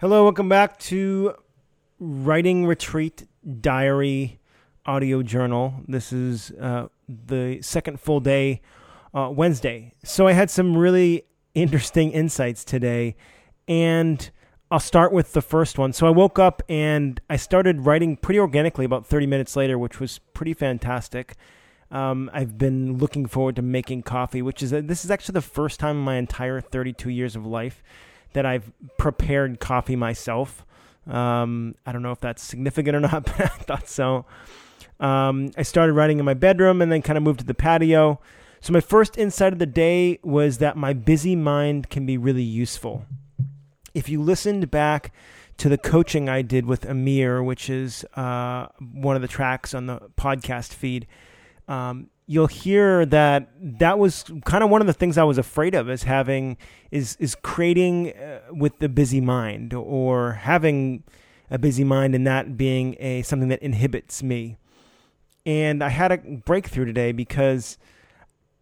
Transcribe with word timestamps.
Hello, 0.00 0.22
welcome 0.22 0.48
back 0.48 0.78
to 0.78 1.34
Writing 1.98 2.64
Retreat 2.66 3.26
Diary 3.60 4.38
Audio 4.86 5.24
Journal. 5.24 5.74
This 5.88 6.12
is 6.12 6.52
uh, 6.52 6.86
the 7.08 7.60
second 7.62 7.98
full 7.98 8.20
day, 8.20 8.62
uh, 9.12 9.28
Wednesday. 9.34 9.94
So 10.04 10.28
I 10.28 10.34
had 10.34 10.50
some 10.50 10.76
really 10.76 11.24
interesting 11.52 12.12
insights 12.12 12.64
today, 12.64 13.16
and 13.66 14.30
I'll 14.70 14.78
start 14.78 15.12
with 15.12 15.32
the 15.32 15.42
first 15.42 15.78
one. 15.78 15.92
So 15.92 16.06
I 16.06 16.10
woke 16.10 16.38
up 16.38 16.62
and 16.68 17.20
I 17.28 17.34
started 17.34 17.84
writing 17.84 18.16
pretty 18.16 18.38
organically 18.38 18.84
about 18.84 19.04
30 19.04 19.26
minutes 19.26 19.56
later, 19.56 19.80
which 19.80 19.98
was 19.98 20.20
pretty 20.32 20.54
fantastic. 20.54 21.34
Um, 21.90 22.30
I've 22.32 22.56
been 22.56 22.98
looking 22.98 23.26
forward 23.26 23.56
to 23.56 23.62
making 23.62 24.02
coffee, 24.02 24.42
which 24.42 24.62
is 24.62 24.70
this 24.70 25.04
is 25.04 25.10
actually 25.10 25.32
the 25.32 25.42
first 25.42 25.80
time 25.80 25.96
in 25.96 26.02
my 26.04 26.18
entire 26.18 26.60
32 26.60 27.10
years 27.10 27.34
of 27.34 27.44
life 27.44 27.82
that 28.32 28.46
I've 28.46 28.70
prepared 28.98 29.60
coffee 29.60 29.96
myself. 29.96 30.64
Um, 31.06 31.74
I 31.86 31.92
don't 31.92 32.02
know 32.02 32.12
if 32.12 32.20
that's 32.20 32.42
significant 32.42 32.96
or 32.96 33.00
not, 33.00 33.24
but 33.26 33.40
I 33.40 33.46
thought 33.48 33.88
so. 33.88 34.26
Um, 35.00 35.50
I 35.56 35.62
started 35.62 35.92
writing 35.92 36.18
in 36.18 36.24
my 36.24 36.34
bedroom 36.34 36.82
and 36.82 36.90
then 36.90 37.02
kind 37.02 37.16
of 37.16 37.22
moved 37.22 37.40
to 37.40 37.46
the 37.46 37.54
patio. 37.54 38.20
So, 38.60 38.72
my 38.72 38.80
first 38.80 39.16
insight 39.16 39.52
of 39.52 39.60
the 39.60 39.66
day 39.66 40.18
was 40.22 40.58
that 40.58 40.76
my 40.76 40.92
busy 40.92 41.36
mind 41.36 41.90
can 41.90 42.04
be 42.06 42.18
really 42.18 42.42
useful. 42.42 43.04
If 43.94 44.08
you 44.08 44.20
listened 44.20 44.70
back 44.70 45.12
to 45.58 45.68
the 45.68 45.78
coaching 45.78 46.28
I 46.28 46.42
did 46.42 46.66
with 46.66 46.84
Amir, 46.84 47.42
which 47.42 47.70
is 47.70 48.04
uh, 48.14 48.66
one 48.80 49.16
of 49.16 49.22
the 49.22 49.28
tracks 49.28 49.74
on 49.74 49.86
the 49.86 50.00
podcast 50.16 50.72
feed, 50.72 51.06
um, 51.68 52.08
you'll 52.26 52.46
hear 52.46 53.06
that 53.06 53.48
that 53.60 53.98
was 53.98 54.24
kind 54.44 54.64
of 54.64 54.70
one 54.70 54.80
of 54.80 54.86
the 54.86 54.92
things 54.92 55.16
I 55.16 55.24
was 55.24 55.38
afraid 55.38 55.74
of 55.74 55.88
is 55.88 56.02
having 56.02 56.56
is 56.90 57.16
is 57.20 57.34
creating 57.34 58.16
uh, 58.16 58.40
with 58.50 58.78
the 58.78 58.88
busy 58.88 59.20
mind 59.20 59.74
or 59.74 60.32
having 60.32 61.04
a 61.50 61.58
busy 61.58 61.84
mind 61.84 62.14
and 62.14 62.26
that 62.26 62.56
being 62.56 62.96
a 62.98 63.22
something 63.22 63.48
that 63.48 63.62
inhibits 63.62 64.22
me. 64.22 64.58
And 65.46 65.82
I 65.82 65.88
had 65.88 66.12
a 66.12 66.18
breakthrough 66.18 66.84
today 66.84 67.12
because 67.12 67.78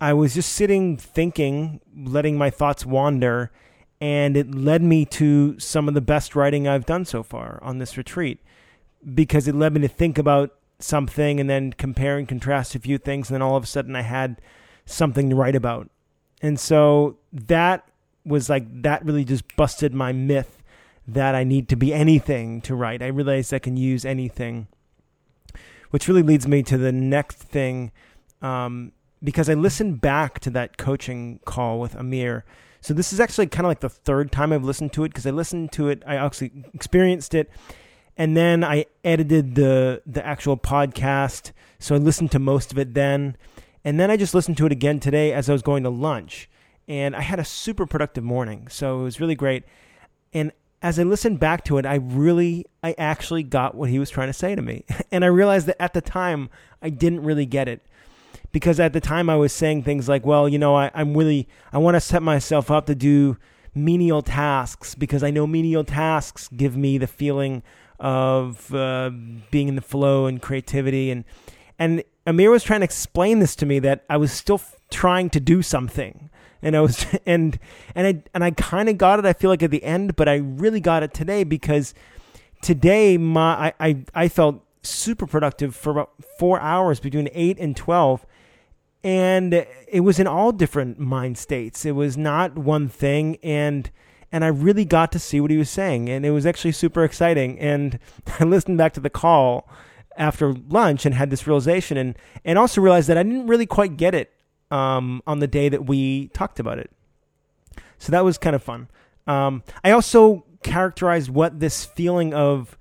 I 0.00 0.12
was 0.12 0.34
just 0.34 0.52
sitting 0.52 0.96
thinking, 0.96 1.80
letting 1.96 2.36
my 2.36 2.50
thoughts 2.50 2.84
wander, 2.84 3.52
and 4.00 4.36
it 4.36 4.52
led 4.52 4.82
me 4.82 5.04
to 5.06 5.58
some 5.60 5.86
of 5.86 5.94
the 5.94 6.00
best 6.00 6.34
writing 6.34 6.66
I've 6.66 6.86
done 6.86 7.04
so 7.04 7.22
far 7.22 7.60
on 7.62 7.78
this 7.78 7.96
retreat 7.96 8.40
because 9.14 9.46
it 9.46 9.54
led 9.54 9.74
me 9.74 9.80
to 9.82 9.88
think 9.88 10.18
about 10.18 10.56
something 10.82 11.40
and 11.40 11.48
then 11.48 11.72
compare 11.72 12.18
and 12.18 12.28
contrast 12.28 12.74
a 12.74 12.78
few 12.78 12.98
things 12.98 13.28
and 13.28 13.34
then 13.34 13.42
all 13.42 13.56
of 13.56 13.64
a 13.64 13.66
sudden 13.66 13.96
I 13.96 14.02
had 14.02 14.40
something 14.84 15.30
to 15.30 15.36
write 15.36 15.56
about. 15.56 15.90
And 16.40 16.58
so 16.58 17.18
that 17.32 17.88
was 18.24 18.48
like 18.48 18.82
that 18.82 19.04
really 19.04 19.24
just 19.24 19.56
busted 19.56 19.94
my 19.94 20.12
myth 20.12 20.62
that 21.06 21.34
I 21.34 21.44
need 21.44 21.68
to 21.70 21.76
be 21.76 21.92
anything 21.92 22.60
to 22.62 22.74
write. 22.74 23.02
I 23.02 23.08
realized 23.08 23.52
I 23.52 23.58
can 23.58 23.76
use 23.76 24.04
anything. 24.04 24.68
Which 25.90 26.08
really 26.08 26.22
leads 26.22 26.48
me 26.48 26.62
to 26.62 26.78
the 26.78 26.92
next 26.92 27.36
thing 27.36 27.92
um, 28.40 28.92
because 29.22 29.50
I 29.50 29.54
listened 29.54 30.00
back 30.00 30.40
to 30.40 30.50
that 30.50 30.78
coaching 30.78 31.40
call 31.44 31.80
with 31.80 31.94
Amir. 31.94 32.44
So 32.80 32.94
this 32.94 33.12
is 33.12 33.20
actually 33.20 33.48
kind 33.48 33.66
of 33.66 33.70
like 33.70 33.80
the 33.80 33.90
third 33.90 34.32
time 34.32 34.52
I've 34.52 34.64
listened 34.64 34.92
to 34.94 35.04
it 35.04 35.10
because 35.10 35.26
I 35.26 35.30
listened 35.30 35.70
to 35.72 35.88
it, 35.88 36.02
I 36.06 36.16
actually 36.16 36.64
experienced 36.72 37.34
it 37.34 37.50
and 38.16 38.36
then 38.36 38.62
I 38.64 38.86
edited 39.04 39.54
the 39.54 40.02
the 40.06 40.24
actual 40.24 40.56
podcast. 40.56 41.52
So 41.78 41.94
I 41.94 41.98
listened 41.98 42.30
to 42.32 42.38
most 42.38 42.72
of 42.72 42.78
it 42.78 42.94
then, 42.94 43.36
and 43.84 43.98
then 43.98 44.10
I 44.10 44.16
just 44.16 44.34
listened 44.34 44.56
to 44.58 44.66
it 44.66 44.72
again 44.72 45.00
today 45.00 45.32
as 45.32 45.48
I 45.48 45.52
was 45.52 45.62
going 45.62 45.82
to 45.82 45.90
lunch. 45.90 46.48
And 46.88 47.14
I 47.16 47.20
had 47.20 47.38
a 47.38 47.44
super 47.44 47.86
productive 47.86 48.24
morning, 48.24 48.68
so 48.68 49.00
it 49.00 49.04
was 49.04 49.20
really 49.20 49.34
great. 49.34 49.64
And 50.32 50.52
as 50.82 50.98
I 50.98 51.04
listened 51.04 51.38
back 51.38 51.64
to 51.64 51.78
it, 51.78 51.86
I 51.86 51.94
really, 51.94 52.66
I 52.82 52.94
actually 52.98 53.44
got 53.44 53.74
what 53.76 53.88
he 53.88 53.98
was 53.98 54.10
trying 54.10 54.28
to 54.28 54.32
say 54.32 54.54
to 54.54 54.62
me. 54.62 54.84
And 55.12 55.24
I 55.24 55.28
realized 55.28 55.66
that 55.66 55.80
at 55.80 55.92
the 55.92 56.00
time, 56.00 56.48
I 56.80 56.88
didn't 56.88 57.22
really 57.22 57.44
get 57.44 57.68
it. 57.68 57.82
Because 58.50 58.80
at 58.80 58.94
the 58.94 59.00
time, 59.00 59.28
I 59.28 59.36
was 59.36 59.52
saying 59.52 59.82
things 59.82 60.08
like, 60.08 60.24
well, 60.24 60.48
you 60.48 60.58
know, 60.58 60.74
I, 60.74 60.90
I'm 60.94 61.14
really, 61.16 61.48
I 61.72 61.78
want 61.78 61.96
to 61.96 62.00
set 62.00 62.22
myself 62.22 62.70
up 62.70 62.86
to 62.86 62.94
do 62.94 63.36
menial 63.74 64.22
tasks 64.22 64.94
because 64.94 65.22
I 65.22 65.30
know 65.30 65.46
menial 65.46 65.84
tasks 65.84 66.48
give 66.48 66.76
me 66.76 66.98
the 66.98 67.06
feeling 67.06 67.62
of 68.02 68.74
uh, 68.74 69.10
being 69.50 69.68
in 69.68 69.76
the 69.76 69.80
flow 69.80 70.26
and 70.26 70.42
creativity. 70.42 71.10
And 71.10 71.24
and 71.78 72.04
Amir 72.26 72.50
was 72.50 72.64
trying 72.64 72.80
to 72.80 72.84
explain 72.84 73.38
this 73.38 73.56
to 73.56 73.66
me 73.66 73.78
that 73.78 74.04
I 74.10 74.18
was 74.18 74.32
still 74.32 74.56
f- 74.56 74.76
trying 74.90 75.30
to 75.30 75.40
do 75.40 75.62
something. 75.62 76.28
And 76.60 76.76
I 76.76 76.80
was 76.80 77.06
and 77.26 77.58
and 77.94 78.06
I 78.06 78.22
and 78.34 78.44
I 78.44 78.50
kind 78.50 78.88
of 78.88 78.98
got 78.98 79.18
it 79.18 79.24
I 79.24 79.32
feel 79.32 79.48
like 79.48 79.62
at 79.62 79.70
the 79.70 79.84
end 79.84 80.16
but 80.16 80.28
I 80.28 80.34
really 80.34 80.80
got 80.80 81.02
it 81.02 81.14
today 81.14 81.44
because 81.44 81.94
today 82.60 83.16
my 83.16 83.72
I 83.80 83.88
I, 83.88 84.04
I 84.14 84.28
felt 84.28 84.62
super 84.82 85.28
productive 85.28 85.76
for 85.76 85.90
about 85.90 86.10
4 86.40 86.60
hours 86.60 86.98
between 86.98 87.28
8 87.32 87.56
and 87.60 87.76
12 87.76 88.26
and 89.04 89.66
it 89.88 90.00
was 90.00 90.18
in 90.18 90.26
all 90.26 90.52
different 90.52 90.98
mind 90.98 91.38
states. 91.38 91.84
It 91.84 91.92
was 91.92 92.16
not 92.16 92.56
one 92.56 92.88
thing. 92.88 93.36
And 93.42 93.90
and 94.32 94.44
I 94.44 94.48
really 94.48 94.86
got 94.86 95.12
to 95.12 95.18
see 95.18 95.40
what 95.40 95.50
he 95.50 95.58
was 95.58 95.70
saying, 95.70 96.08
and 96.08 96.24
it 96.24 96.30
was 96.30 96.46
actually 96.46 96.72
super 96.72 97.04
exciting. 97.04 97.58
And 97.58 97.98
I 98.40 98.44
listened 98.44 98.78
back 98.78 98.94
to 98.94 99.00
the 99.00 99.10
call 99.10 99.68
after 100.16 100.52
lunch 100.52 101.06
and 101.06 101.14
had 101.14 101.30
this 101.30 101.46
realization, 101.46 101.96
and 101.96 102.16
and 102.44 102.58
also 102.58 102.80
realized 102.80 103.08
that 103.08 103.18
I 103.18 103.22
didn't 103.22 103.46
really 103.46 103.66
quite 103.66 103.96
get 103.96 104.14
it 104.14 104.32
um, 104.70 105.22
on 105.26 105.40
the 105.40 105.46
day 105.46 105.68
that 105.68 105.86
we 105.86 106.28
talked 106.28 106.58
about 106.58 106.78
it. 106.78 106.90
So 107.98 108.10
that 108.10 108.24
was 108.24 108.38
kind 108.38 108.56
of 108.56 108.62
fun. 108.62 108.88
Um, 109.26 109.62
I 109.84 109.92
also 109.92 110.44
characterized 110.64 111.30
what 111.30 111.60
this 111.60 111.84
feeling 111.84 112.34
of 112.34 112.76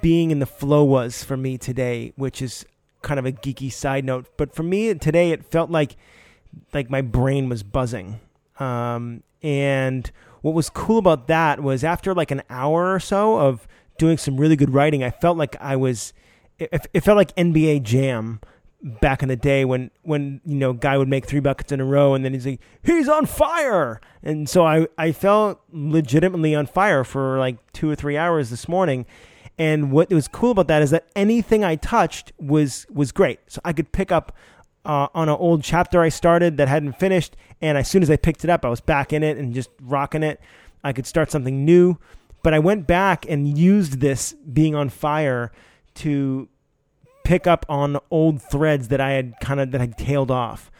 being 0.00 0.30
in 0.30 0.38
the 0.38 0.46
flow 0.46 0.84
was 0.84 1.24
for 1.24 1.36
me 1.36 1.58
today, 1.58 2.12
which 2.16 2.40
is 2.40 2.64
kind 3.02 3.18
of 3.18 3.26
a 3.26 3.32
geeky 3.32 3.72
side 3.72 4.04
note. 4.04 4.26
But 4.36 4.54
for 4.54 4.62
me 4.62 4.94
today, 4.94 5.32
it 5.32 5.44
felt 5.44 5.70
like 5.70 5.96
like 6.72 6.88
my 6.88 7.02
brain 7.02 7.48
was 7.48 7.62
buzzing. 7.62 8.20
Um, 8.58 9.22
and 9.42 10.10
what 10.48 10.54
was 10.54 10.70
cool 10.70 10.96
about 10.96 11.26
that 11.26 11.62
was 11.62 11.84
after 11.84 12.14
like 12.14 12.30
an 12.30 12.42
hour 12.48 12.94
or 12.94 13.00
so 13.00 13.38
of 13.38 13.68
doing 13.98 14.16
some 14.16 14.38
really 14.38 14.56
good 14.56 14.70
writing, 14.70 15.04
I 15.04 15.10
felt 15.10 15.36
like 15.36 15.56
I 15.60 15.76
was, 15.76 16.14
it, 16.58 16.86
it 16.94 17.00
felt 17.02 17.16
like 17.16 17.36
NBA 17.36 17.82
Jam 17.82 18.40
back 18.80 19.22
in 19.22 19.28
the 19.28 19.36
day 19.36 19.64
when 19.64 19.90
when 20.02 20.40
you 20.46 20.54
know 20.54 20.72
guy 20.72 20.96
would 20.96 21.08
make 21.08 21.26
three 21.26 21.40
buckets 21.40 21.72
in 21.72 21.80
a 21.80 21.84
row 21.84 22.14
and 22.14 22.24
then 22.24 22.32
he's 22.32 22.46
like 22.46 22.60
he's 22.82 23.08
on 23.08 23.26
fire! 23.26 24.00
And 24.22 24.48
so 24.48 24.64
I 24.64 24.86
I 24.96 25.12
felt 25.12 25.60
legitimately 25.70 26.54
on 26.54 26.66
fire 26.66 27.04
for 27.04 27.38
like 27.38 27.58
two 27.72 27.90
or 27.90 27.94
three 27.94 28.16
hours 28.16 28.48
this 28.48 28.68
morning. 28.68 29.04
And 29.58 29.90
what 29.90 30.10
was 30.10 30.28
cool 30.28 30.52
about 30.52 30.68
that 30.68 30.80
is 30.82 30.90
that 30.92 31.08
anything 31.14 31.62
I 31.62 31.74
touched 31.76 32.32
was 32.38 32.86
was 32.88 33.12
great. 33.12 33.40
So 33.48 33.60
I 33.66 33.74
could 33.74 33.92
pick 33.92 34.10
up 34.10 34.34
uh, 34.88 35.08
on 35.14 35.28
an 35.28 35.36
old 35.36 35.62
chapter 35.62 36.00
I 36.00 36.08
started 36.08 36.56
that 36.56 36.66
hadn't 36.66 36.94
finished. 36.94 37.36
And 37.60 37.76
as 37.76 37.88
soon 37.88 38.02
as 38.02 38.10
I 38.10 38.16
picked 38.16 38.42
it 38.42 38.50
up, 38.50 38.64
I 38.64 38.68
was 38.68 38.80
back 38.80 39.12
in 39.12 39.22
it 39.22 39.36
and 39.36 39.54
just 39.54 39.70
rocking 39.82 40.22
it. 40.22 40.40
I 40.82 40.92
could 40.92 41.06
start 41.06 41.30
something 41.30 41.64
new. 41.64 41.98
But 42.42 42.54
I 42.54 42.58
went 42.58 42.86
back 42.86 43.26
and 43.28 43.58
used 43.58 44.00
this 44.00 44.32
being 44.32 44.74
on 44.74 44.88
fire 44.88 45.52
to 45.96 46.48
pick 47.24 47.46
up 47.46 47.66
on 47.68 47.98
old 48.10 48.40
threads 48.40 48.88
that 48.88 49.00
I 49.00 49.10
had 49.10 49.34
kind 49.40 49.60
of 49.60 49.70
that 49.72 49.80
had 49.80 49.98
tailed 49.98 50.30
off. 50.30 50.70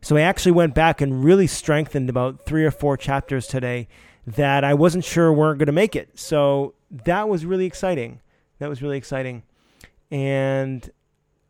So 0.00 0.16
I 0.16 0.20
actually 0.20 0.52
went 0.52 0.72
back 0.72 1.00
and 1.00 1.24
really 1.24 1.48
strengthened 1.48 2.08
about 2.08 2.46
three 2.46 2.64
or 2.64 2.70
four 2.70 2.96
chapters 2.96 3.48
today 3.48 3.88
that 4.24 4.62
I 4.62 4.74
wasn't 4.74 5.04
sure 5.04 5.32
weren't 5.32 5.58
going 5.58 5.66
to 5.66 5.72
make 5.72 5.96
it. 5.96 6.16
So 6.16 6.74
that 6.90 7.28
was 7.28 7.44
really 7.44 7.66
exciting. 7.66 8.20
That 8.60 8.68
was 8.68 8.82
really 8.82 8.98
exciting. 8.98 9.42
And 10.10 10.88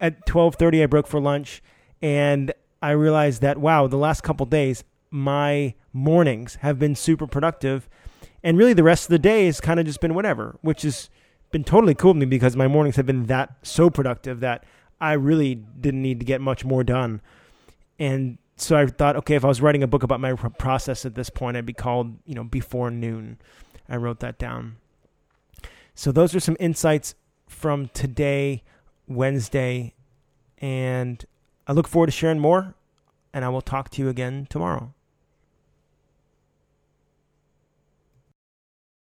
at 0.00 0.24
12:30 0.26 0.82
I 0.82 0.86
broke 0.86 1.06
for 1.06 1.20
lunch 1.20 1.62
and 2.02 2.52
I 2.82 2.90
realized 2.90 3.42
that 3.42 3.58
wow, 3.58 3.86
the 3.86 3.96
last 3.96 4.22
couple 4.22 4.46
days 4.46 4.84
my 5.10 5.74
mornings 5.92 6.56
have 6.56 6.78
been 6.78 6.94
super 6.94 7.26
productive, 7.26 7.88
and 8.42 8.58
really 8.58 8.74
the 8.74 8.82
rest 8.82 9.04
of 9.04 9.10
the 9.10 9.18
day 9.18 9.46
has 9.46 9.60
kind 9.60 9.80
of 9.80 9.86
just 9.86 10.00
been 10.00 10.14
whatever, 10.14 10.58
which 10.62 10.82
has 10.82 11.10
been 11.50 11.64
totally 11.64 11.94
cool 11.94 12.12
to 12.12 12.18
me 12.18 12.26
because 12.26 12.56
my 12.56 12.68
mornings 12.68 12.96
have 12.96 13.06
been 13.06 13.26
that 13.26 13.54
so 13.62 13.88
productive 13.88 14.40
that 14.40 14.64
I 15.00 15.12
really 15.12 15.54
didn't 15.54 16.02
need 16.02 16.20
to 16.20 16.26
get 16.26 16.40
much 16.40 16.64
more 16.64 16.84
done, 16.84 17.20
and 17.98 18.38
so 18.56 18.76
I 18.76 18.86
thought, 18.86 19.16
okay, 19.16 19.34
if 19.34 19.44
I 19.44 19.48
was 19.48 19.60
writing 19.60 19.82
a 19.82 19.86
book 19.86 20.02
about 20.02 20.20
my 20.20 20.32
process 20.34 21.04
at 21.04 21.14
this 21.14 21.28
point, 21.28 21.56
I'd 21.56 21.66
be 21.66 21.74
called, 21.74 22.16
you 22.24 22.34
know, 22.34 22.44
Before 22.44 22.90
Noon. 22.90 23.38
I 23.88 23.96
wrote 23.96 24.20
that 24.20 24.38
down. 24.38 24.76
So 25.94 26.10
those 26.10 26.34
are 26.34 26.40
some 26.40 26.56
insights 26.58 27.14
from 27.46 27.88
today, 27.88 28.62
Wednesday, 29.06 29.94
and 30.58 31.24
I 31.66 31.72
look 31.72 31.88
forward 31.88 32.06
to 32.06 32.12
sharing 32.12 32.38
more, 32.38 32.74
and 33.32 33.44
I 33.44 33.48
will 33.48 33.60
talk 33.60 33.90
to 33.90 34.02
you 34.02 34.08
again 34.08 34.46
tomorrow. 34.48 34.92